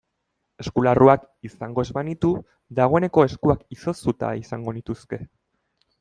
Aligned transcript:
Eskularruak 0.61 1.25
izango 1.49 1.83
ez 1.87 1.91
banitu 1.97 2.31
dagoeneko 2.79 3.25
eskuak 3.29 3.61
izoztuta 3.77 4.31
izango 4.45 4.75
nituzke. 4.79 5.21